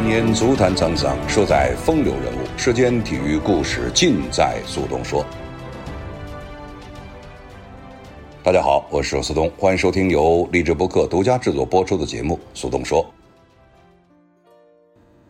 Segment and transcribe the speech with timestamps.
[0.00, 2.38] 百年足坛沧桑，说在风流人物。
[2.56, 5.22] 世间体育故事尽在苏东说。
[8.42, 13.04] 大家好，我是苏东，欢迎收听由励志播客独家制作播出的节目《苏东说》。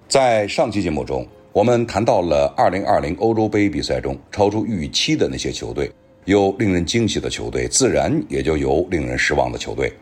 [0.07, 5.91] 在上期节目中，我们谈到了2020欧洲杯比赛中超出预期的那些球队，
[6.27, 9.93] 有令人惊喜的球队，自然也就有令人失望的球队。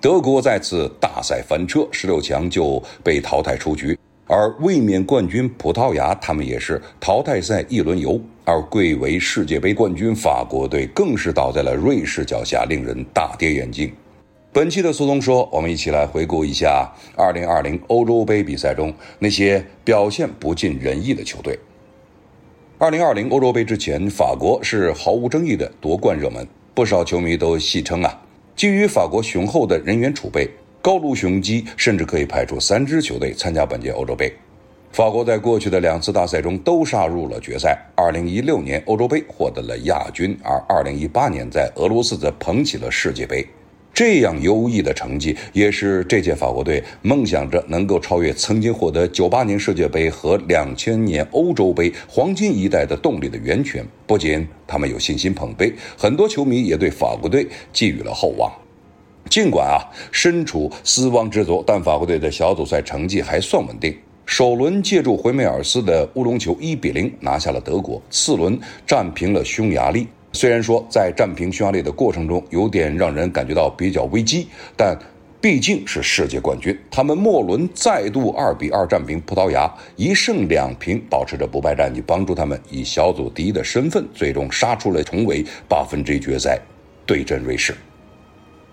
[0.00, 3.98] 德国再次大赛翻车，十六强就被淘汰出局。
[4.28, 8.20] 而卫冕冠军葡萄牙，他们也是淘汰赛一轮游。
[8.44, 13.92] 而贵为世界杯冠军法国队，更是倒在了瑞士脚下，令人大跌眼镜。
[14.52, 21.58] 本期的苏东说，我们一起来回顾一下2020欧洲杯比赛中那些表现不尽人意的球队。
[22.78, 28.22] 2020欧洲杯之前，法国是毫无争议的夺冠热门，不少球迷都戏称啊。
[28.58, 30.50] 基于法国雄厚的人员储备，
[30.82, 34.34] 高卢雄鸡甚至可以派出三支球队参加本届欧洲杯。
[34.90, 37.78] 法国在过去的两次大赛中都杀入了决赛。
[37.94, 43.46] 二零一六年欧洲杯获得了亚军，而二零一八年在俄罗斯则捧起了世界杯。
[43.98, 53.84] 这样优异的成绩，也是这届法国队梦想着能够超越曾经获得98年世界杯和2000年欧洲杯黄金一代的动力的源泉。
[54.06, 58.48] 不仅他们有信心捧杯，很多球迷也对法国队寄予了厚望。
[59.28, 59.82] 尽管啊
[60.12, 63.92] 身处死亡之组，但法国队的小组赛成绩还算稳定。
[64.24, 70.06] 首轮借助回梅尔斯的乌龙球一比零拿下了德国，次轮战平了匈牙利。
[70.32, 74.96] 虽然说在战平匈牙利的过程中有点让人感觉到比较危机，但
[75.40, 76.76] 毕竟是世界冠军。
[76.90, 86.58] 他们末轮再度二比二战平葡萄牙，一胜两平，保持着不败战绩，帮助他们以小组第一的身份最终杀出了重围八分之一决赛，
[87.06, 87.74] 对阵瑞士。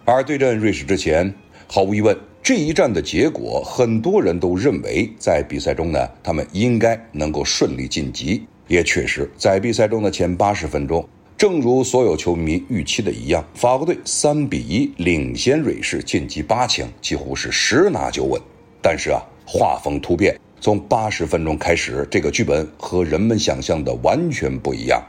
[0.04, 1.34] 而对阵瑞士之前，
[1.68, 8.46] 毫无疑问，这一战的结果，很多人都认为在比赛中呢，他们应该能够顺利晋级。
[8.68, 11.08] 也确实，在比赛中的前八十分钟，
[11.46, 18.42] 正如所有球迷预期的一样，法国队三比一领先瑞士晋级八强，几乎是十拿九稳。
[18.82, 25.00] 但是啊，画风突变，从八十分钟开始，这个剧本和人们想象的完全不一样。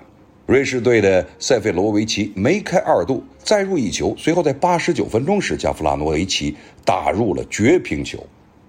[0.45, 4.15] 瑞士队的塞费罗维奇梅开二度，再入一球。
[4.19, 6.55] 随后在八十九分钟时，加夫拉诺维奇
[6.85, 8.23] 打入了绝平球。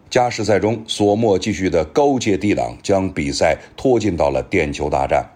[0.09, 5.29] 加时赛中，索莫继续的高阶低挡，将比赛拖进到了点球大战。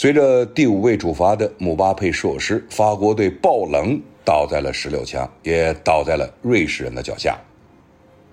[0.00, 7.36] 随着第五位主罚的姆巴佩射失，法国队爆冷倒在了十六强，也倒在了瑞士人的脚下。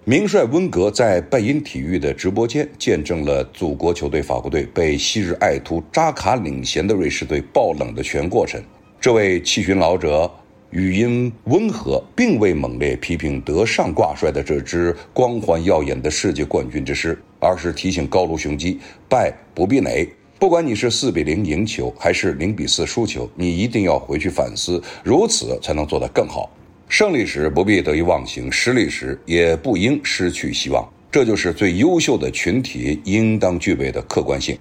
[0.04, 8.62] 名帅温格在拜因体育的直播间见证了祖国球队法国队被昔日爱徒扎卡领衔的瑞士队爆冷的全过程。
[9.02, 10.32] 这位七旬老者
[10.70, 20.08] 语音温和，并未猛烈批评德尚挂帅的这支光环耀眼的世界冠军之师，而是提醒高卢雄鸡：败不必馁，
[20.46, 26.48] 不管你是四比零赢球还是零比四输球，你一定要回去反思，如此才能做得更好。
[26.88, 30.88] 胜利时不必得意忘形，失利时也不应失去希望。
[31.12, 34.56] 这就是最优秀的群体应当具备的客观性。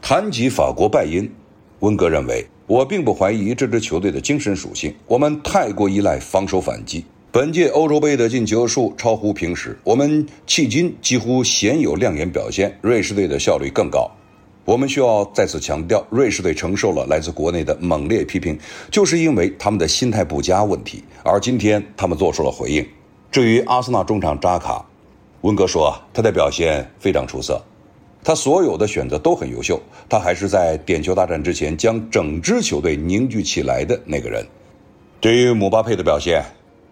[0.00, 1.30] 谈及法国败因，
[1.80, 4.94] 温格认为，我并不怀疑这支球队的精神属性。
[5.06, 7.04] 我们太过依赖防守反击。
[7.30, 12.74] 本届欧洲杯的进球数超乎平时，我们迄今几乎鲜有亮眼表现。
[12.80, 14.10] 瑞士队的效率更高。
[14.66, 18.58] 我们需要再次强调，瑞士队承受了来自国内的猛烈批评，
[18.90, 21.04] 就是因为他们的心态不佳问题。
[21.22, 22.84] 而今天，他们做出了回应。
[23.30, 24.84] 至于阿森纳中场扎卡，
[25.42, 27.62] 温格说他的表现非常出色，
[28.24, 34.44] 他所有的选择都很优秀，他还是在点球大战之前将整支球队凝聚起来的那个人。
[35.20, 36.42] 对于姆巴佩的表现，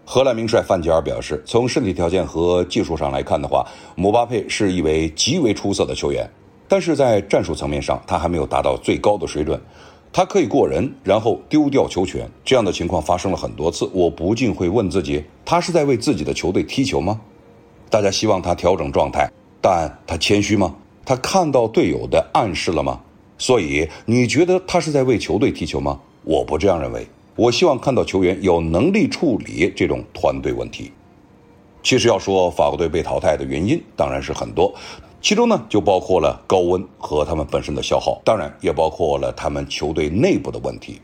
[0.05, 6.25] 荷兰名帅范吉尔表示，从身体条件和技术上来看的话，姆巴佩是一位极为出色的球员。
[6.67, 9.59] 但是在战术层面上，他还没有达到最高的水准。
[10.11, 13.89] 他可以过人，然后丢掉球权，这样的情况发生了很多次。
[13.93, 17.19] 我不禁会问自己：他是在为自己的球队踢球吗？
[17.89, 19.29] 大家希望他调整状态，
[19.61, 20.73] 但他谦虚吗？
[21.03, 22.99] 他看到队友的暗示了吗？
[23.37, 25.99] 所以你觉得他是在为球队踢球吗？
[26.23, 27.05] 我不这样认为。
[27.35, 30.89] 我希望看到球员有能力处理这种团队问题。
[31.83, 34.73] 其实要说法国队被淘汰的原因，当然是很多。
[35.25, 41.01] 其中呢，就包括了高温和他们本身的消耗，当然也包括了他们球队内部的问题。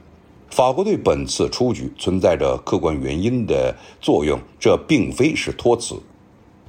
[0.52, 5.96] 法国队本次出局存在着客观原因的作用，这并非是托词。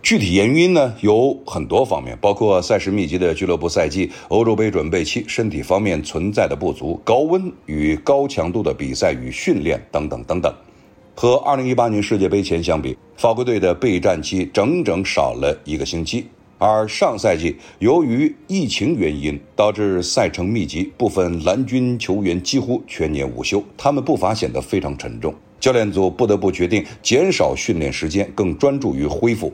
[0.03, 10.51] 具体原因呢，有很多方面，包括赛事密集的俱乐部赛季、欧洲杯准备期、身体方面存在的不足、高温与高强度的比赛与训练等等等等。
[11.15, 16.27] 和2018年世界杯前相比，法国队的备战期整整少了一个星期。
[16.65, 25.35] 而上赛季由于疫情原因导致赛程密集，部分蓝军球员几乎全年无休，他们步伐显得非常沉重。
[25.59, 29.53] 教练组不得不决定减少训练时间，更专注于恢复。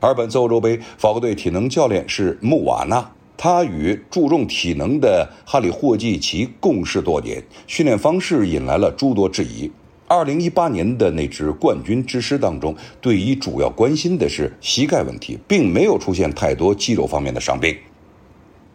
[0.00, 9.70] 而本次欧洲杯，法国队体能教练是穆瓦纳，他与注重体能的哈里霍季奇共事多年，训练方式引来了诸多质疑。
[10.12, 17.76] 二零一八年的那支冠军之师当中，队医主要关心的是膝盖问题，并没有出现太多肌肉方面的伤病。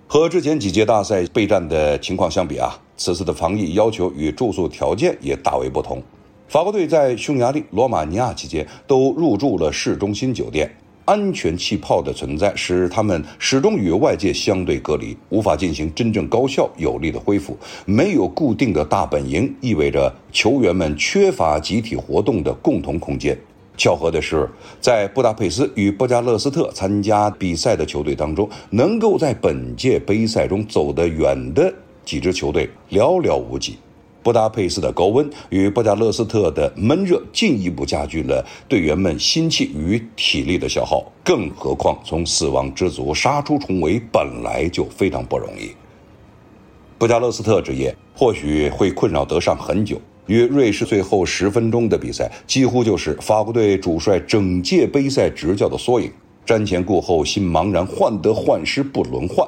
[0.07, 6.01] 和之前几届大赛备战的情况相比啊，此次的防疫要求与住宿条件也大为不同。
[6.47, 10.73] 法国队在匈牙利、罗马尼亚期间都入住了市中心酒店。
[11.05, 17.57] 安全气泡的存在使他们始终与外界相对隔离，无法进行真正高效有力的恢复。
[17.85, 23.37] 没有固定的大本营，意味着球员们缺乏集体活动的共同空间。
[23.77, 24.49] 巧合的是，
[24.79, 31.73] 在布达佩斯与布加勒斯特参加比赛的球队当中，能够在本届杯赛中走得远的
[32.03, 33.77] 几支球队寥寥无几。
[34.25, 45.69] 布达佩斯的高温与布加勒斯特的闷热进一步加剧了队员们心气与体力的消耗，更何况从死亡之组杀出重围本来就非常不容易。
[46.97, 56.11] 布加勒斯特之夜或许会困扰德尚很久，与瑞士最后十分钟的比赛几乎就是法国队主帅整届杯赛执教的缩影，
[56.47, 59.47] 瞻前顾后，心茫然，患得患失不轮换。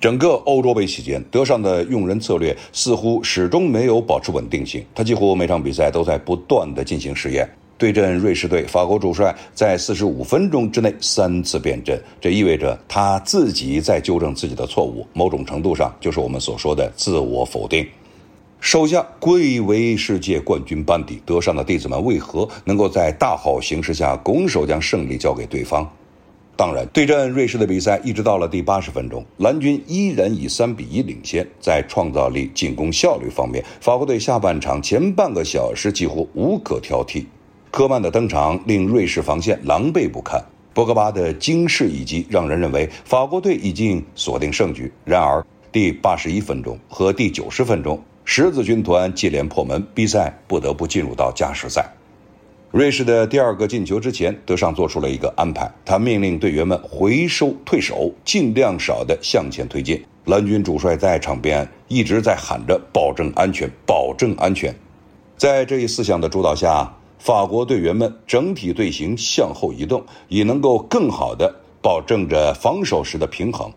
[0.00, 4.84] 整个欧洲杯期间，德尚的用人策略似乎始终没有保持稳定性。
[4.94, 7.48] 他几乎每场比赛都在不断的进行试验。
[7.78, 15.06] 对阵瑞士队，法国主帅在四十五分钟之内三次变阵，这意味着他自己在纠正自己的错误。
[15.12, 17.86] 某种程度上，就是我们所说的自我否定。
[18.60, 25.86] 手下贵为世界冠军班底，德尚的弟子们为何能够在大好形势下拱手将胜利交给对方？
[26.56, 31.46] 当然，对阵瑞士的比赛一直到了第八十分钟，蓝军依然以三比一领先。
[31.60, 37.26] 在创造力、进攻效率方面，法国队下半场前半个小时几乎无可挑剔。
[37.70, 40.42] 科曼的登场令瑞士防线狼狈不堪，
[40.72, 44.90] 博格巴的惊世一击让人认为法国队已经锁定胜局。
[45.04, 51.86] 然而，第八十一分钟和第九十分钟，十字军团接连破门，比赛不得不进入到加时赛。
[52.76, 60.04] 瑞士的第二个进球之前，德尚做出了一个安排，他命令队员们回收退守，尽量少的向前推进。
[60.26, 64.76] 蓝军主帅在场边一直在喊着“保证安全，保证安全”。
[65.38, 71.50] 在这一思想的主导下，法国队员们整体队形向后移动，也能够更好的
[71.80, 73.72] 保证着防守时的平衡。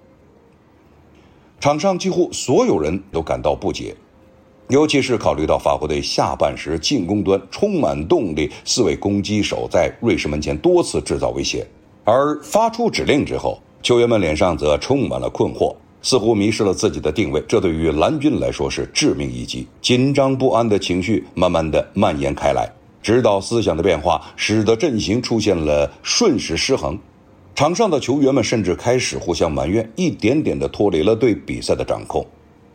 [1.61, 3.95] 场上几乎所有人都感到不解。
[4.69, 11.65] 尤其是考虑到法国队下半时进攻端充满动力，四位攻击手在瑞士门前多次制造威胁，
[12.03, 17.43] 而发出指令之后，球员们脸上则充满了困惑，似乎迷失了自己的定位。
[17.47, 22.71] 这对于蓝军来说是致命一击，紧张不安的情绪慢慢的蔓延开来，
[23.01, 26.95] 指导思想的变化使得阵型出现了瞬时失衡，
[27.55, 32.23] 场上的球员们甚至开始互相埋怨，一点点的脱离了对比赛的掌控。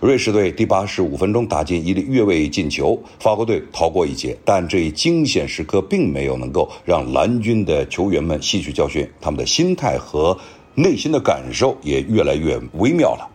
[0.04, 4.36] 瑞士队第八十五分钟打进一粒越位进球，法国队逃过一劫。
[4.44, 10.38] 但这一惊险时刻并没有能够让蓝军的球员们吸取教训，他们的心态和
[10.74, 13.26] 内心的感受也越来越微妙了。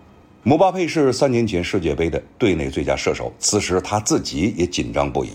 [0.43, 5.29] 姆巴佩是三年前世界杯的队内最佳射手，此时他自己也紧张不已。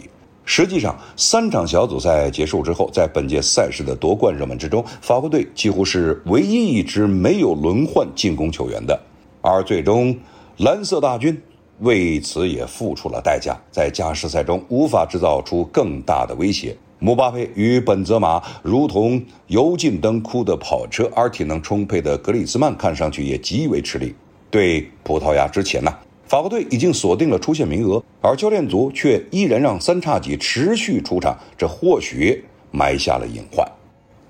[0.44, 8.96] 实际上，三场小组赛结束之后，在本届赛事的夺冠热门之中，法国队几乎是唯一一支没有轮换进攻球员的，
[9.40, 10.16] 而最终。
[10.58, 11.36] 蓝色大军
[11.80, 16.76] 为此也付出了代价，在加时赛中无法制造出更大的威胁。
[17.00, 24.14] 姆巴佩与本泽马如同油尽灯枯的跑车，而体能充沛的格里兹曼看上去也极为吃力。
[24.48, 25.92] 对葡萄牙之前呢，
[26.28, 33.66] 法国队已经锁定了出线名额，而教练组却依然让三叉戟持续出场，这或许埋下了隐患。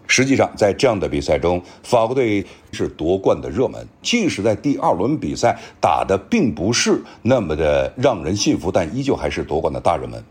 [0.06, 3.86] 实际上，在这样的比赛中，法国队是夺冠的热门。
[4.02, 10.22] 即使在第二轮比赛打的并不是那么的让人信服，但依旧还是夺冠的大热门。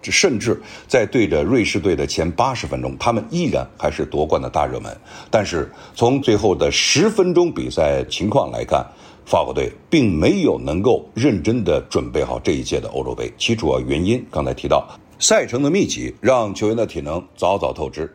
[0.00, 4.96] 这甚至在对着瑞士队的前八十分钟，他们依然还是夺冠的大热门。
[5.30, 8.86] 但是从最后的十分钟比赛情况来看，
[9.24, 13.32] 法国队并没有能够认真的准备好这一届的欧洲杯。
[13.36, 14.86] 其主要原因刚才提到，
[15.18, 18.08] 赛程的密集让球员的体能早早透支。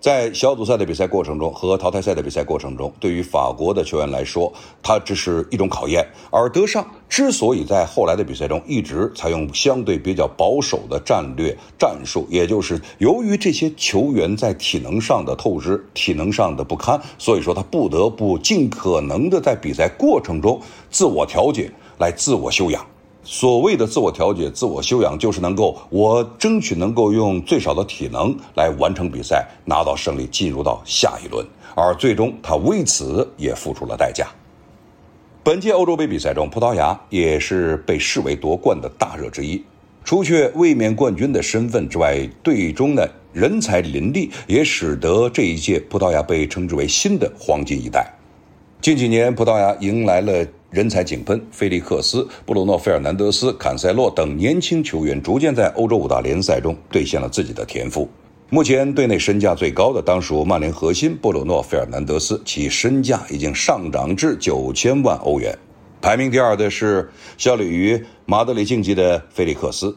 [0.00, 6.06] 在小组赛的比赛过程中和淘汰赛的比赛过程中，对于法国的球员来说，它只是一种考验。
[6.30, 22.86] 而德尚之所以在后来的比赛中一直采用相对比较保守的战略战术，也就是由于这些球员在体能上的透支、体能上的不堪，所以说他不得不尽可能的在比赛过程中自我调节，来自我修养。
[23.30, 31.46] 所谓的自我调节、自我修养，就是能够我争取能够用最少的体能来完成比赛，拿到胜利，进入到下一轮。
[31.74, 34.26] 而最终他为此也付出了代价。
[35.44, 39.62] 本届欧洲杯比赛中，葡萄牙也是被视为夺冠的大热之一。
[40.02, 48.10] 除却卫冕冠军的身份之外，队中呢人才林立，也使得这一届葡萄牙被称之为新的黄金一代。
[48.80, 50.46] 近几年，葡萄牙迎来了。
[50.70, 58.06] 人才井喷，菲利克斯、布鲁诺·费尔南德斯、坎塞洛等年轻球员逐渐在欧洲五大联赛中兑现了自己的天赋。
[58.50, 65.56] 目前队内身价最高的当属曼联核心布鲁诺·费尔南德斯，其身价已经上涨至九千万欧元。
[66.02, 69.96] 排名第二的是效力于马德里竞技的菲利克斯，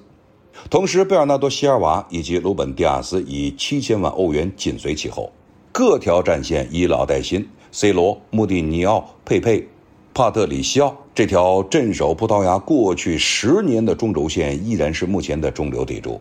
[0.69, 5.29] 同时贝尔纳多·席尔瓦以及鲁本·迪亚斯以七千万欧元紧随其后。
[5.73, 9.67] 各条战线以老带新，C 罗、穆蒂尼奥、佩佩。
[10.13, 16.19] 帕特里西奥这条镇守葡萄牙过去十年的中轴线依然是目前的中流砥柱。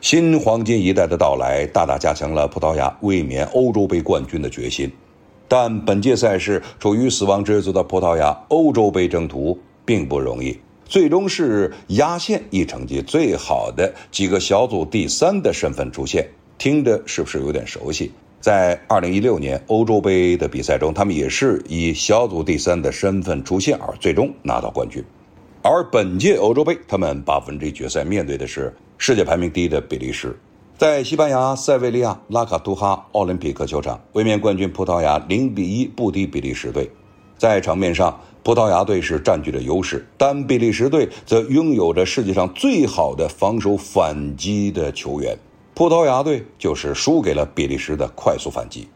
[0.00, 4.90] 新黄金一代的到来，大大加强了葡萄牙卫冕欧洲杯冠军的决心。
[5.46, 16.28] 但本届赛事处于死亡之组的葡萄牙，欧洲杯征途并不容易，最终是压线以成绩最好的几个小组第三的身份出现。
[16.58, 18.10] 听着是不是有点熟悉？
[18.44, 25.02] 在二零一六年欧洲杯的比赛中，他们也是以小组第三的身份出现，而最终拿到冠军。
[25.62, 30.38] 而本届欧洲杯，他们八分之一决赛面对的是世界排名第一的比利时。
[30.76, 36.90] 在西班牙塞维利亚拉卡图哈奥林匹克球场，卫冕冠军葡萄牙零比一不敌比利时队。
[37.38, 45.34] 在场面上，葡萄牙队是占据着优势，但比利时队则拥有着世界上最好的防守反击的球员。
[45.74, 48.86] 葡萄牙队就是输给了比利时的快速反击。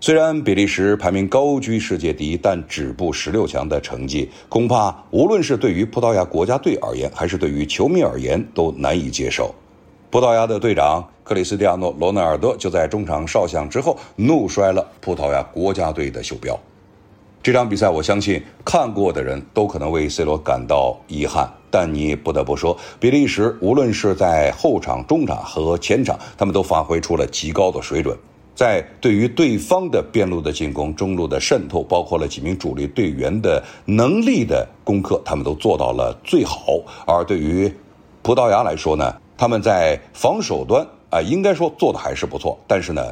[0.00, 9.52] 虽然比利时排名高居世界第一，但止步十六强的成绩，恐怕无论是对于葡萄牙国家队而言，还是对于球迷而言，都难以接受。
[10.10, 16.56] 葡萄牙的队长克里斯蒂亚诺·罗纳尔多就在中场哨响之后，怒摔了葡萄牙国家队的袖标。
[17.42, 28.16] 这场比赛，我相信看过的人都可能为 C 罗感到遗憾，但你不得不说，比利时无论是在后场、中场和前场，他们都发挥出了极高的水准。
[28.54, 36.78] 在对于对方的边路的进攻、中路的渗透，包括了几名主力队员的能力的攻克，他们都做到了最好。
[37.04, 37.68] 而对于
[38.22, 43.02] 葡萄牙来说呢，他们在防守端啊，应该说做的还是不错，但是呢。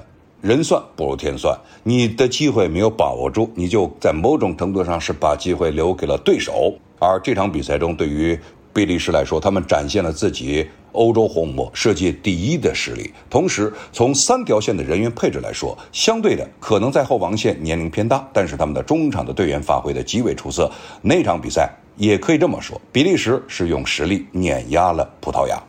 [0.40, 6.75] 人算不如天算，你的机会没有把握住，你就在某种程度上是把机会留给了对手。
[6.99, 8.38] 而这场比赛中，对于
[8.73, 13.12] 比利时来说，他们展现了自己欧洲红魔世界第一的实力。
[13.28, 20.70] 同时，从三条线的人员配置来说，相对的可能在后防线年龄偏大，但是他们的中场的队员发挥的极为出色。
[21.02, 25.62] 那场比赛也可以这么说，比利时是用实力碾压了葡萄牙。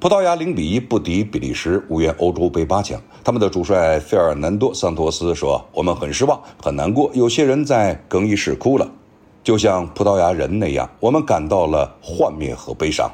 [0.00, 3.02] 葡萄牙零比一不敌比利时，无缘欧洲杯八强。
[3.24, 8.88] 他们的主帅费尔南多·桑托斯说：“我们很失望，很难过，有些人在更衣室哭了，
[9.42, 13.10] 就像葡萄牙人那样，我们感到了幻灭和悲伤。”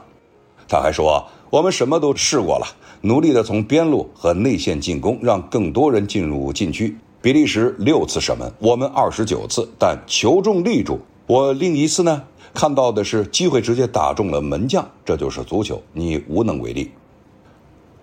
[0.68, 2.66] 他还说：“我们什么都试过了，
[3.00, 6.94] 努力的从边路和内线进攻，让更多人进入禁区。
[7.22, 11.00] 比利时六次射门，我们二十九次，但球中立住。
[11.26, 12.22] 我另一次呢？”
[12.54, 16.90] 看到的是机会直接打中了门将，这就是足球，你无能为力。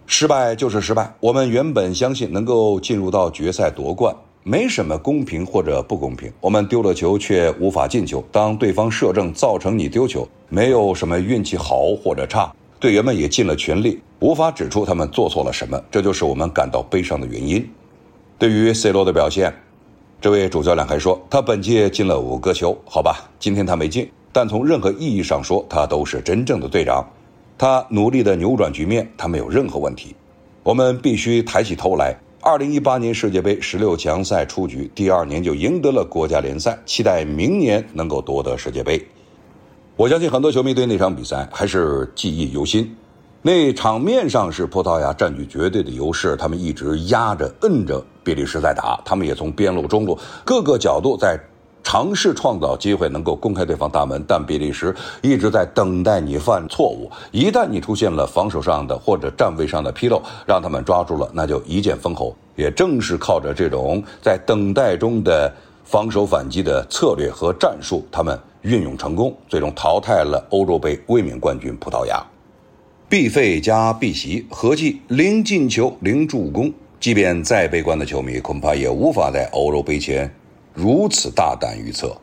[0.05, 1.15] 失败就是失败。
[1.21, 6.29] 我们原本相信能够进入到决赛夺冠，没什么公平或者不公平。
[6.41, 17.65] 我们丢了球却无法进球，当对方射正造成你丢球，没有什么运气好或者差，队员们也尽了全力，无法指出他们做错了什么，这就是我们感到悲伤的原因。
[18.37, 19.53] 对于 C 罗的表现，
[20.19, 24.11] 这位主教练还说，他本届进了五个球，好吧，今天他没进。
[24.33, 27.05] 但从任何意义上说，他都是真正的队长。
[27.57, 30.15] 他努力的扭转局面，他没有任何问题。
[30.63, 32.15] 我们必须抬起头来。
[32.41, 39.05] 二零一八年世界杯十六强赛出局，第二年就赢得了国家联赛，期待明年能够夺得世界杯。
[39.95, 42.95] 我相信很多球迷对那场比赛还是记忆犹新。
[43.43, 51.39] 那场面上是葡萄牙占据绝对的优势，他们一直压着、摁着比利时在打，他们也从边路、中路各个角度在。
[51.83, 57.09] 尝试创造机会，能够公开对方大门，但比利时一直在等待你犯错误。
[57.31, 62.35] 一旦你出现了防守上的或者站位上的纰漏，让他们抓住了，那就一剑封喉。
[62.55, 65.51] 也正是靠着这种在等待中的
[65.83, 72.23] 防守反击的策略和战术，他们运用成功，最终淘汰了欧洲杯卫冕冠军葡萄牙。
[73.09, 80.33] 必费加必袭合计零进球零助攻，即便再悲观的球迷，恐怕也无法在欧洲杯前。
[80.73, 82.15] 如此大胆预测，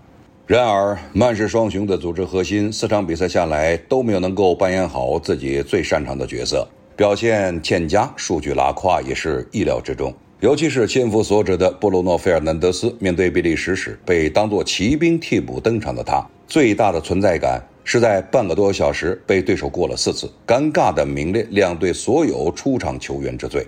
[0.47, 10.12] 然而曼市双雄的组织核心四场比赛下来都没有能够扮演好自己最擅长的角色，表现欠佳，数据拉胯也是意料之中。
[10.40, 23.67] 尤其是千夫所指的布鲁诺·费尔南德斯面对比利时时，被当作骑兵替补登场的他，最大的存在感是在半个多小时被对手过了四次，尴尬的名列两队所有出场球员之最。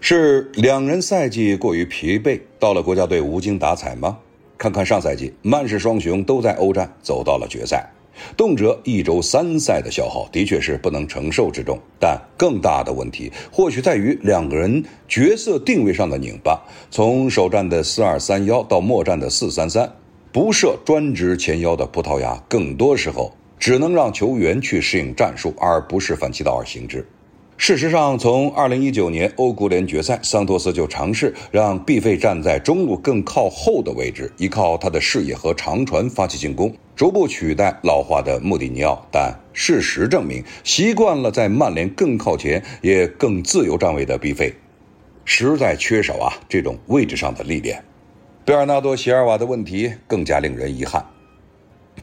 [0.00, 4.18] 是两人赛季过于疲惫，到了国家队无精打采吗？
[4.58, 7.86] 看看上赛季，曼市双雄都在欧战走到了决赛，
[8.36, 11.78] 动辄一周三赛的消耗，的确是不能承受之重。
[11.98, 16.58] 但更大的问题，或许在于两个人角色定位上的拧巴。
[16.90, 19.90] 从首战的四二三幺到末战的四三三，
[20.32, 27.06] 不设专职前腰的葡萄牙，更多时候只能让球员去适应战术，而不是反其道而行之。
[27.58, 39.04] 事实上，从2019年欧国联决赛，桑托斯就尝试让毕费站在中路更靠后的位置，依靠他的视野和长传发起进攻，逐步取代老化的穆蒂尼奥。
[39.10, 44.54] 但事实证明，习惯了在曼联更靠前也更自由站位的毕费，
[45.24, 47.82] 实在缺少啊这种位置上的历练。
[48.44, 51.04] 贝尔纳多·席尔瓦的问题更加令人遗憾。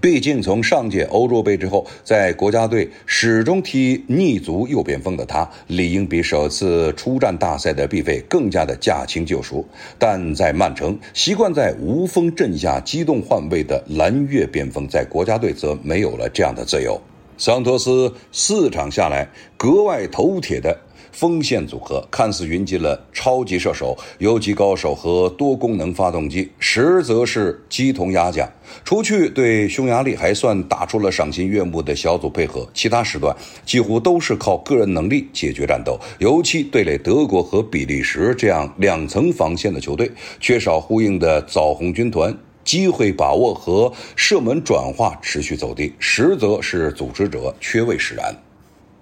[0.03, 9.65] 毕竟，从上届欧洲杯之后，在国家队始终踢逆足右边锋的他，理应比首次出战大赛的毕费更加的驾轻就熟。
[9.98, 17.00] 但在曼城，习惯在无锋阵下机动换位的蓝月边锋，在国家队则没有了这样的自由。
[17.38, 20.77] 桑托斯四场下来，格外头铁的。
[21.13, 28.50] 锋线组合看似云集了超级射手、游击高手和多功能发动机，实则是鸡同鸭讲。
[28.84, 36.00] 除去对匈牙利还算打出了赏心悦目的小组配合，其他时段几乎都是靠个人能力解决战斗。
[36.17, 48.35] 尤其对垒德国和比利时这样两层防线的球队，缺少呼应的枣红军团，机会把握和射门转化持续走低，实则是组织者缺位使然。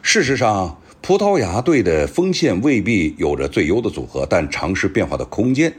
[0.02, 0.78] 事实上。
[1.04, 5.74] 葡萄牙队的锋线未必有着最优的组合，但尝试变化的空间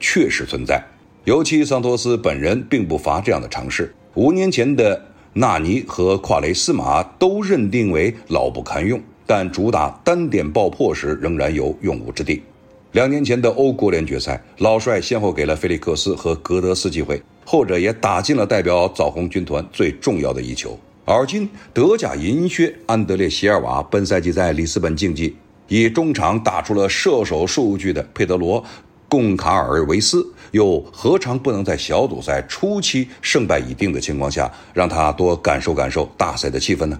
[0.00, 0.82] 确实存在。
[1.24, 3.94] 尤其桑托斯本人并不乏这样的尝试。
[4.14, 5.00] 五年前的
[5.34, 12.42] 纳尼和夸雷斯马都认定为老不堪用，但主打单点爆破时仍然有用武之地。
[12.90, 20.76] 两年前的欧国联决赛，老帅先后给了菲利克斯和格德斯机会，后者也打进了代表枣红军团最重要的一球。
[21.06, 25.36] 而今，德甲银靴安德烈·席尔瓦本赛季在里斯本竞技
[25.68, 28.62] 以中场打出了射手数据的佩德罗·
[29.06, 36.98] 贡卡尔维斯，又何尝不能在小组赛初期胜败已定的情况下，让他多感受感受大赛的气氛呢？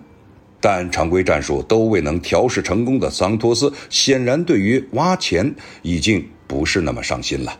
[0.60, 7.58] 但常规战术都未能调试成功的桑托斯，显然对于挖潜已经不是那么上心了。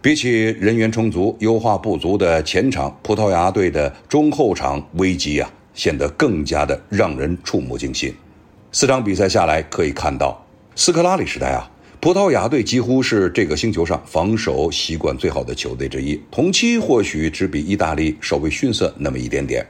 [0.00, 8.14] 比起人员充足、优化不足的前场，葡萄牙队的中后场危机啊，显得更加的让人触目惊心。
[8.70, 10.40] 四场比赛下来，可以看到，
[10.76, 16.20] 斯科拉里时代啊，葡萄牙队几乎是这个星球上防守习惯最好的球队之一。
[16.30, 19.66] 同期或许只比意大利稍微逊色那么一点点，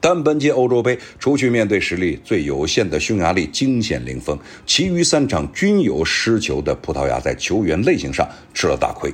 [0.00, 9.08] 但本届欧洲杯，除去面对实力最有限的匈牙利惊险零封，其余三场均有失球的葡萄牙，在球员类型上吃了大亏。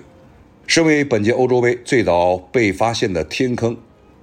[0.68, 3.74] 身为本届欧洲杯最早被发现的天坑，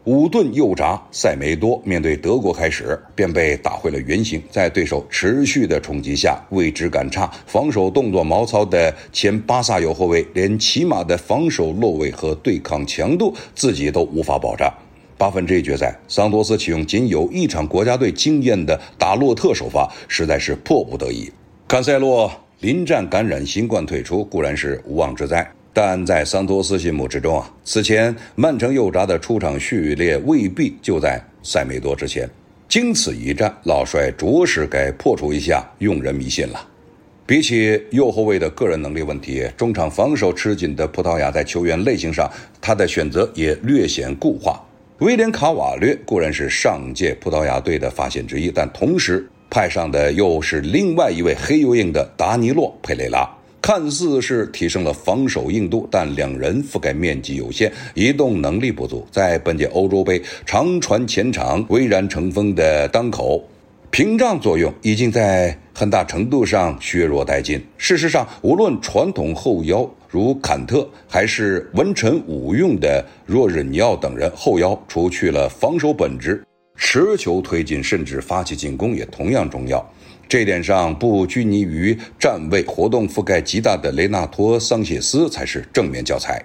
[0.03, 14.71] 五顿右闸塞梅多面对德国开始便被打回了原形，在对手持续的冲击下，位置感差、防守动作毛糙的前巴萨右后卫，连起码的防守落位和对抗强度自己都无法保障。
[15.17, 21.31] 八分之一决赛，桑多斯启用仅有一场国家队经验的达洛特首发，实在是迫不得已。
[21.67, 25.51] 坎塞洛临战感染新冠退出，固然是无妄之灾。
[25.75, 32.29] 但在桑托斯心目之中啊，此前曼城右闸的出场序列未必就在塞梅多之前。
[32.69, 36.65] 经此一战，老帅着实该破除一下用人迷信了。
[37.25, 44.63] 比起右后卫的个人能力问题，中场防守吃紧的葡萄牙在球员类型上，他的选择也略显固化。
[44.99, 53.29] 威廉卡瓦略固然是上届葡萄牙队的发现之一，但同时派上的又是另外一位黑又硬的达尼洛佩雷拉。
[53.65, 63.43] 看似是提升了防守硬度，但两人覆盖面积有限，移动能力不足，在本届欧洲杯长传前场蔚然成风的当口，
[63.89, 67.59] 屏障作用已经在很大程度上削弱殆尽。
[67.75, 76.43] 事实上，无论传统后腰如坎特，还是文臣武用的若日尼奥等人，后腰除去了防守本质，
[76.75, 79.83] 持球推进甚至发起进攻也同样重要。
[80.27, 86.43] 这点上不拘泥于站位，活动覆盖极大的雷纳托·桑切斯才是正面教材。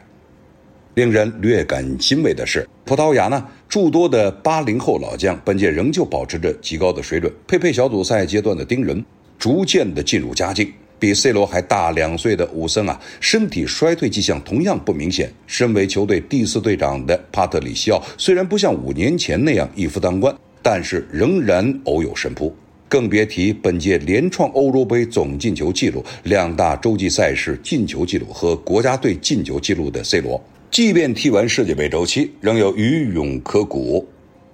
[0.95, 7.33] 令人略感欣慰的是，葡萄牙呢诸多的八零后老将，本届仍旧保持着极高的水准。
[7.47, 9.03] 佩佩小组赛阶段的盯人，
[9.39, 10.71] 逐渐的进入佳境。
[10.99, 15.33] 比 C 罗还大两岁的武森啊，身体衰退迹象同样不明显。
[15.47, 22.55] 身为球队第四队长的帕特里西奥，虽然不像五年前那样一夫当关，但是仍然偶有神扑。
[22.91, 34.05] 更别提本届连创欧洲杯总进球纪录、两大洲际赛事进球纪录和国家队进球纪录的 C 罗，即便踢完世界杯周期，仍有余勇可鼓。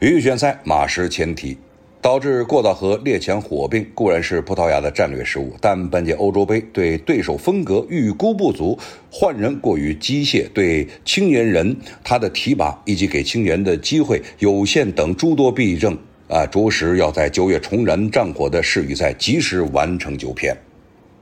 [0.00, 1.56] 预选赛马失前蹄，
[2.02, 8.78] 导致过早和列强火并固然是葡萄牙的战略失误，但本届欧洲杯对对手风格预估不足，
[9.10, 15.96] 换人过于机械，对青年人他的提拔以及给青年的机会有限等诸多弊症。
[16.28, 20.56] 啊，着实要在九月重燃战火的世预赛及时完成九片。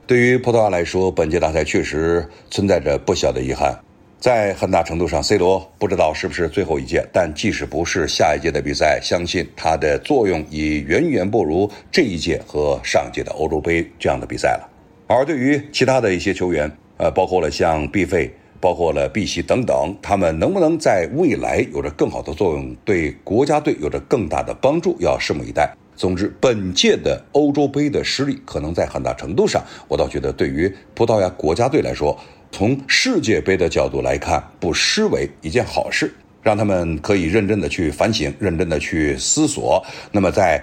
[0.07, 3.77] 对于葡萄牙来说，本届大赛确实存在着不小的遗憾。
[4.19, 14.69] 在很大程度上，C 罗不知道是不是最后一届，但即使不是下一届的比赛，相信他的作用已远远不如这一届和上届的欧洲杯这样的比赛了。
[15.07, 18.33] 而对于其他的一些球员，呃，包括了像毕费。
[18.65, 25.71] 包括了碧玺等等，他们能不能在未来有着更好的作用，对国家队有着更大的帮助，要拭目以待。
[25.95, 32.19] 总之，本届的欧洲杯的实力可能在很大程度上，我倒觉得对于葡萄牙国家队来说，
[32.51, 39.85] 从世界杯的角度来看，不失为一件好事，让他们可以认真的去反省，认真的去思索。
[40.11, 40.59] 那么，在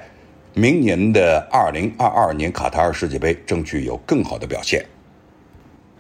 [0.55, 4.85] 明年的二零二二年卡塔尔世界杯，争取有更好的表现。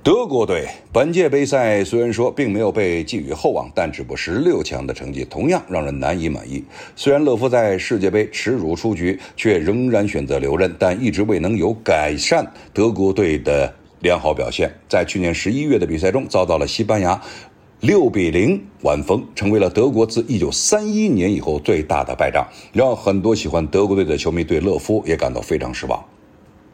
[0.04, 6.64] 德国队本届杯赛虽然说并没有被寄予厚望，但止步十六强的成绩同样让人难以满意。
[6.96, 14.74] 虽然勒夫在世界杯耻辱出局，却仍然选择留任，但一直未能有改善德国队的良好表现。
[14.88, 17.22] 在去年十一月的比赛中，遭到了西班牙
[17.78, 26.04] 六比零完封，成为了德国自一九三一年以后最大的败仗，让很多喜欢德国队的球迷对勒夫也感到非常失望。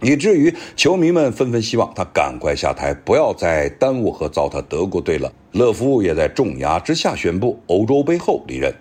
[0.01, 5.33] 以至于球迷们纷纷希望他赶快下台，不要再耽误和糟蹋德国队了。
[5.53, 8.73] 勒夫也在重压之下宣布欧洲杯后离任。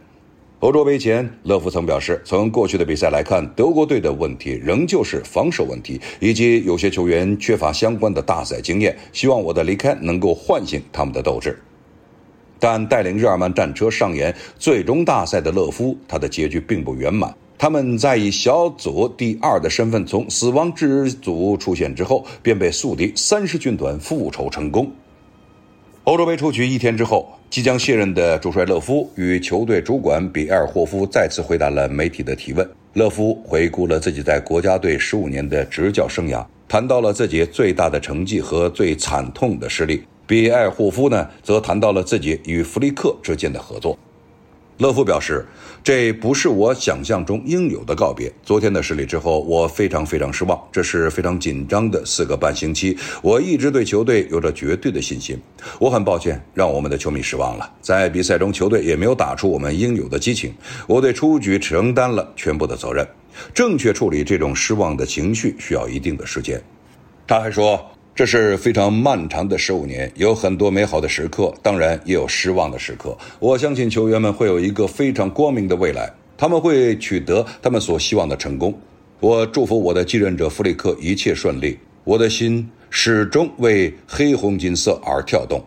[0.60, 8.98] 欧洲杯前，勒夫曾表示，从过去的比赛来看，德国队的问题仍旧是防守问题，以及有些球员缺乏相关的大赛经验。
[9.14, 11.60] 希望我的离开能够唤醒他们的斗志。
[12.60, 17.32] 但带领日耳曼战车上演最终大赛的勒夫，他的结局并不圆满。
[17.58, 24.92] 他们在以小组第二的身份从死亡之组出现之后，便被宿敌三十军团复仇成功。
[26.04, 32.70] 欧洲杯出局一天之后，即将卸任的主帅勒夫与球队主管比埃尔霍夫再次回答了媒体的提问。
[32.94, 40.04] 勒夫回顾了自己在国家队十五年的执教生涯，谈到了自己最大的成绩和最惨痛的失利。
[40.26, 43.98] 比埃尔霍夫呢，则谈到了自己与弗里克之间的合作。
[44.78, 45.44] 勒夫表示，
[45.84, 48.32] 这不是我想象中应有的告别。
[48.44, 50.60] 昨天的失利之后，我非常非常失望。
[50.72, 52.96] 这是非常紧张的四个半星期。
[53.24, 55.36] 我一直对球队有着绝对的信心。
[55.80, 57.68] 我很抱歉让我们的球迷失望了。
[57.82, 60.54] 在比赛中，球队也没有打出我们应有的激情。
[60.86, 63.08] 我对出局承担了全部的责任。
[63.54, 66.62] 正确处理这种失望的情绪需要一定的时间。
[67.26, 67.84] 他还说。
[68.18, 73.16] 这是非常漫长的十五年，有很多美好的时刻，当然也有失望的时刻。
[73.38, 78.76] 我相信球员们会有一个非常光明的未来，他们会取得他们所希望的成功。
[79.20, 81.78] 我祝福我的继任者弗里克一切顺利。
[82.06, 85.64] 我的心始终为黑红金色而跳动。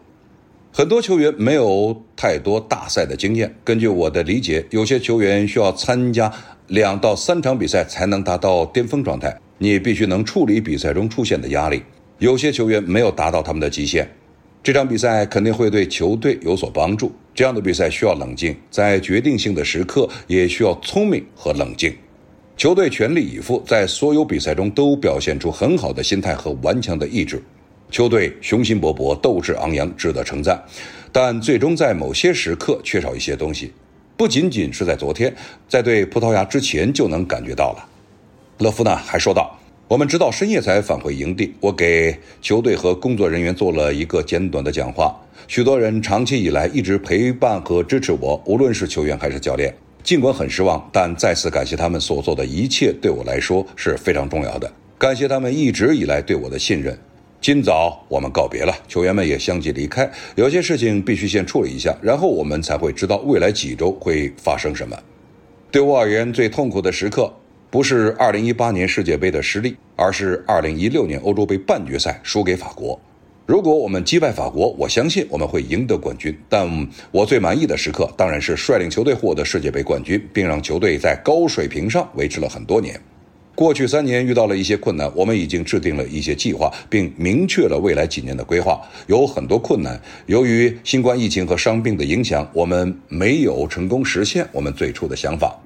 [0.73, 6.33] 很多球员没有太多大赛的经验，根据我的理解，有些球员需要参加
[6.67, 9.39] 两到三场比赛才能达到巅峰状态。
[9.59, 11.81] 你必须能处理比赛中出现的压力。
[12.21, 14.07] 有些球员没有达到他们的极限，
[14.63, 17.11] 这场比赛肯定会对球队有所帮助。
[17.35, 21.97] 这样的比赛需要冷静，在决定性的时刻也需要聪明和冷静。
[22.59, 27.43] 球队全力以赴，在所有比赛中都表现出很好的心态和顽强的意志。
[27.91, 30.63] 球队雄心勃勃，斗志昂扬，值得称赞。
[31.11, 33.73] 但最终在某些时刻缺少一些东西，
[34.19, 35.35] 不仅仅是在昨天，
[35.67, 37.89] 在对葡萄牙之前就能感觉到了。
[38.59, 39.57] 勒夫呢还说道。
[39.91, 41.53] 我们直到深夜才返回营地。
[41.59, 45.21] 我给球队和工作人员做了一个简短的讲话。
[45.49, 49.75] 许多人长期以来一直陪伴和支持我，无论是球员还是教练。
[50.05, 54.73] 尽管很失望，但再次感谢他们所做的一切，对我来说是非常重要的。
[54.97, 56.97] 感谢他们一直以来对我的信任。
[57.41, 60.09] 今早我们告别了，球员们也相继离开。
[60.37, 64.97] 有些事情必须先处理一下，然后我们才会知道未来几周会发生什么。
[65.73, 67.35] 对我而言，最痛苦的时刻。
[67.71, 73.01] 不是2018年世界杯的失利，而是2016年欧洲杯半决赛输给法国。
[73.47, 76.37] 如果我们击败法国，我相信我们会赢得冠军。
[76.49, 83.01] 但我最满意的时刻当然是率领球队获得世界杯冠军，并让球队在高水平上维持了很多年。
[83.55, 88.81] 过去三年遇到了一些困难，我们已经制定了一些计划，并明确了未来几年的规划。
[89.07, 95.57] 有很多困难，由于新冠疫情和伤病的影响，我们没有成功实现我们最初的想法。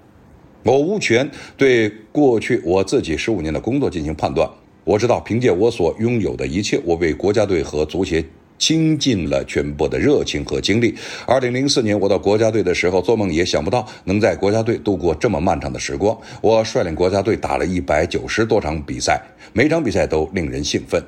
[0.64, 4.48] 我无权对过去我自己十五年的工作进行判断。
[4.83, 8.24] 我知道，凭借我所拥有的一切，我为国家队和足协
[8.59, 10.94] 倾尽了全部的热情和精力。
[11.27, 16.18] 二零零四年我到国家队的时候，做梦也想不到能在国家队度过这么漫长的时光。
[16.40, 19.20] 我率领国家队打了一百九十多场比赛，
[19.53, 21.03] 每场比赛都令人兴奋。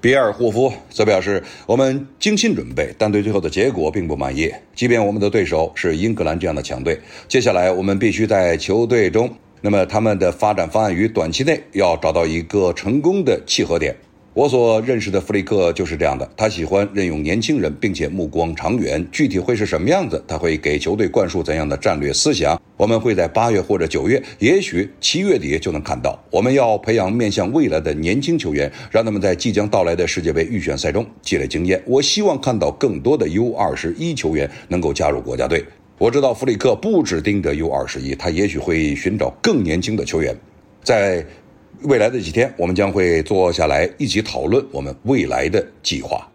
[0.00, 4.48] 比尔霍夫则表示：“我们精心准备，但对最后的结果并不满意。
[4.74, 9.28] 即便我们的对手是英格兰这样的强队，接下来我们必须在球队中，
[9.60, 13.96] 那么他们的发展方案与短期内要找到一个成功的契合点。”
[14.38, 19.04] 我所认识的弗里克就是这样的，他喜欢任用年轻人，并且目光长远。
[19.10, 20.22] 具体会是什么样子？
[20.28, 22.56] 他会给球队灌输怎样的战略思想？
[22.76, 26.16] 我们会在八月或者九月，也许七月底就能看到。
[26.30, 31.82] 我们要培养面向未来的年轻球员，让他们在即将到来的世界杯预选赛中积累经验。
[31.84, 35.64] 我希望看到更多的 U 二十一球员能够加入国家队。
[35.98, 40.32] 我知道弗里克不止盯着 U 二十一，他也许会寻找更年轻的球员，
[40.84, 41.26] 在。
[41.82, 46.28] 未来的几天，我们将会坐下来一起讨论我们未来的计划。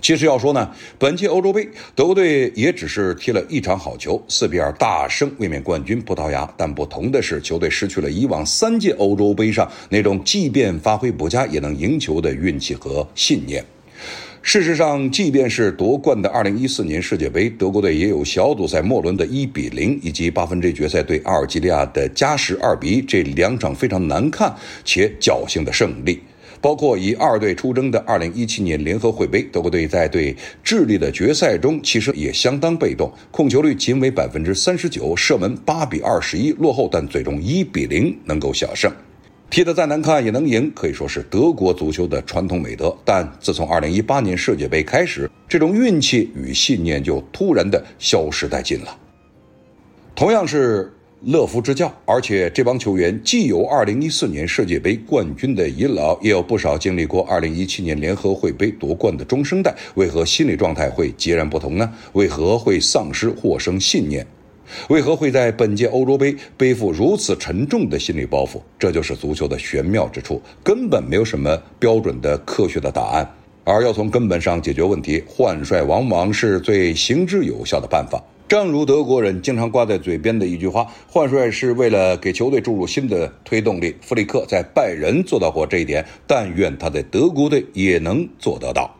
[0.00, 6.52] 其实要说呢，本届欧洲杯，德国队也只是踢了一场好球，四比二大胜卫冕冠军葡萄牙。
[6.58, 13.64] 但不同的是，球队失去了以往三届欧洲杯上那种即便发挥不佳也能赢球的运气和信念。
[14.46, 24.54] 事实上，即便是夺冠的2014年世界杯，德国队也有小组赛末轮的1比0，以及八分之一决赛对阿尔及利亚的加时2比1这两场非常难看
[24.84, 26.20] 且侥幸的胜利。
[26.60, 38.92] 包括以二队出征的2017年联合会杯，德国队在对智利的决赛中其实也相当被动，控球率仅为百分之三十九，射门8比21落后，但最终1比0能够小胜。
[39.50, 42.96] 踢得再难看也能赢，可以说是德国足球的传统美德。
[43.04, 48.98] 但自从2018年世界杯开始，这种运气与信念就突然的消失殆尽了。
[50.16, 61.92] 同样是乐福执教，而且这帮球员既有2014年世界杯冠军的遗老，也有不少经历过2017年联合会杯夺冠的中生代，为何心理状态会截然不同呢？
[62.14, 64.26] 为何会丧失获胜信念？
[64.88, 68.60] 为何会在本届欧洲杯背负如此沉重的心理包袱？
[68.78, 73.28] 这就是足球的玄妙之处，根本没有什么标准的科学的答案。
[73.64, 78.22] 而要从根本上解决问题，换帅往往是最行之有效的办法。
[78.46, 88.94] 正如德国人经常挂在嘴边的一句话：“换帅是为了给球队注入新的推动力。”弗里克在拜仁做到过这一点，但愿他在德国队也能做得到。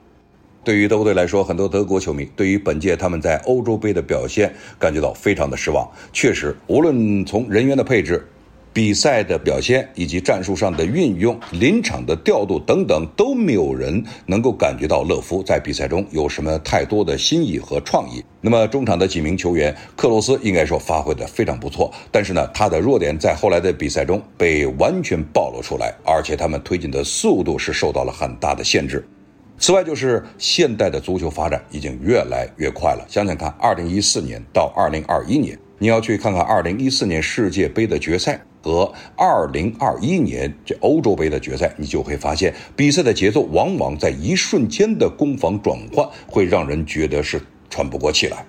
[0.64, 5.87] 对于德国队来说，很多德国球迷对于本届他们在欧洲杯的表现感觉到非常的失望。
[6.12, 8.27] 确实，无论从人员的配置、
[8.72, 18.24] 比赛的表现以及战术上的运用、临场的调度等等，都没有人能够感觉到勒夫在比赛中有什么太多的新意和创意。
[18.40, 29.07] 那么中场的几名球员，克罗斯应该说发挥的非常不错，但是呢，他的弱点在后来的比赛中被完全暴露出来，而且他们推进的速度是受到了很大的限制。
[29.58, 33.04] 此外，就是现代的足球发展已经越来越快了。
[33.08, 47.40] 想想看，二零一四年到二零二一年，你要去看看二零一四年世界杯的决赛和二零二一年这欧洲杯的决赛，你就会发现，比赛的节奏往往在一瞬间的攻防转换，会让人觉得是
[47.70, 48.44] 喘不过气来。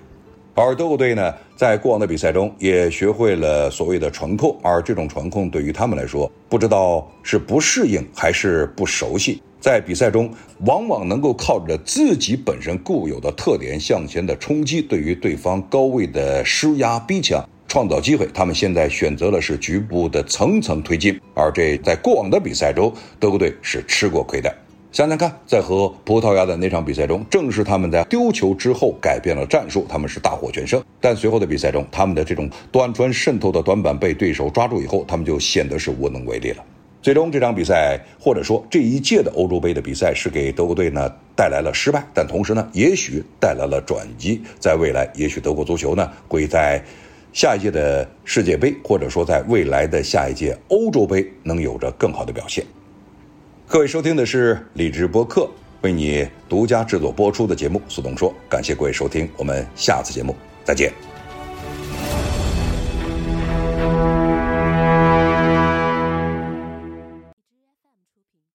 [0.54, 9.40] 而德国队呢，在过往的比赛中也学会了所谓的传控，而这种传控对于他们来说，不知道是不适应还是不熟悉。
[9.66, 10.32] 在比赛中，
[10.64, 18.28] 往往能够靠着自己本身固有的特点向前的冲击，对于对方高位的施压逼抢，创造机会。
[18.32, 24.48] 他们现在选择的是局部的层层推进，而这在过往的比赛中，德国队是吃过亏的。
[24.92, 30.80] 想想看，在和葡萄牙的那场比赛中，正是他们在丢球之后改变了战术，他们是大获全胜。
[31.00, 36.64] 但随后的比赛中，他们的这种短传渗透的短板被对手抓住以后，他们就显得是无能为力了。
[37.02, 44.42] 最终这场比赛，或者说这一届的欧洲杯的比赛，是给德国队呢带来了失败，但同时呢，也许带来了转机。
[44.58, 46.82] 在未来，也许德国足球呢会在
[47.32, 52.64] 下一届的世界杯，或者说在未来的下一届欧洲杯，能有着更好的表现。
[53.68, 55.48] 各位收听的是理智播客
[55.82, 61.15] 为你独家制作播出的节目《苏东说》，感谢各位收听，我们下次节目再见。